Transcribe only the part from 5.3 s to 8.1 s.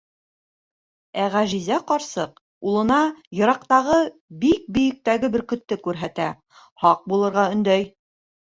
бөркөттө күрһәтә: һаҡ булырға өндәй.